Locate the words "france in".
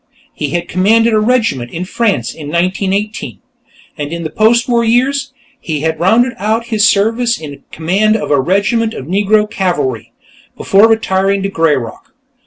1.85-2.47